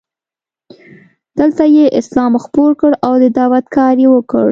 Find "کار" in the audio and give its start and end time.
3.75-3.95